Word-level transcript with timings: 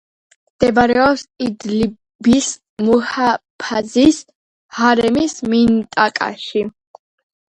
მდებარეობს 0.51 1.23
იდლიბის 1.47 2.47
მუჰაფაზის 2.87 4.21
ჰარემის 4.79 5.37
მინტაკაში. 5.53 6.65